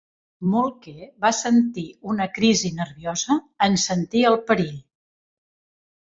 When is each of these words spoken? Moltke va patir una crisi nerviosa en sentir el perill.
Moltke 0.51 1.07
va 1.25 1.29
patir 1.41 1.83
una 2.13 2.25
crisi 2.37 2.71
nerviosa 2.77 3.37
en 3.67 3.77
sentir 3.83 4.23
el 4.31 4.39
perill. 4.49 4.73